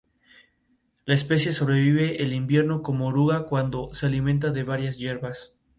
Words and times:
La 1.05 1.13
especie 1.13 1.53
sobrevive 1.53 2.23
el 2.23 2.33
invierno 2.33 2.81
como 2.81 3.09
oruga 3.09 3.45
cuando 3.45 3.93
se 3.93 4.07
alimenta 4.07 4.49
de 4.49 4.63
varias 4.63 4.97
hierbas. 4.97 5.53